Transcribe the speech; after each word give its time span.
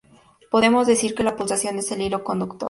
Podemos 0.49 0.87
decir 0.87 1.13
que 1.13 1.21
la 1.23 1.35
pulsación 1.35 1.77
es 1.77 1.91
el 1.91 2.01
hilo 2.01 2.23
conductor. 2.23 2.59